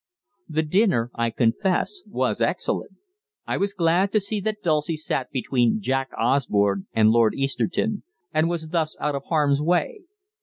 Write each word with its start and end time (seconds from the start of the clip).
The 0.49 0.63
dinner, 0.63 1.11
I 1.13 1.29
confess, 1.29 2.01
was 2.07 2.41
excellent. 2.41 2.93
I 3.45 3.57
was 3.57 3.75
glad 3.75 4.11
to 4.13 4.19
see 4.19 4.39
that 4.39 4.63
Dulcie 4.63 4.97
sat 4.97 5.29
between 5.29 5.79
Jack 5.79 6.09
Osborne 6.17 6.87
and 6.91 7.11
Lord 7.11 7.35
Easterton, 7.35 8.01
and 8.33 8.49
was 8.49 8.69
thus 8.69 8.97
out 8.99 9.13
of 9.13 9.25
harm's 9.25 9.61
way. 9.61 10.01